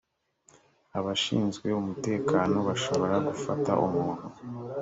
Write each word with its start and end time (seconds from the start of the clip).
abashinzwe 0.97 1.67
umutekano 1.81 2.57
bashobora 2.67 3.15
gufata 3.27 3.71
umuntu 3.85 4.25